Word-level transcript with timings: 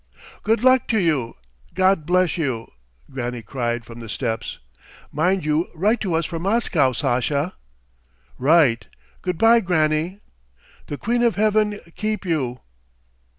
"Good 0.41 0.63
luck 0.63 0.87
to 0.87 0.97
you! 0.99 1.35
God 1.75 2.07
bless 2.07 2.35
you!" 2.35 2.71
Granny 3.11 3.43
cried 3.43 3.85
from 3.85 3.99
the 3.99 4.09
steps. 4.09 4.57
"Mind 5.11 5.45
you 5.45 5.67
write 5.75 6.01
to 6.01 6.15
us 6.15 6.25
from 6.25 6.41
Moscow, 6.41 6.91
Sasha!" 6.91 7.53
"Right. 8.39 8.87
Good 9.21 9.37
bye, 9.37 9.59
Granny." 9.59 10.21
"The 10.87 10.97
Queen 10.97 11.21
of 11.21 11.35
Heaven 11.35 11.79
keep 11.95 12.25
you!" 12.25 12.61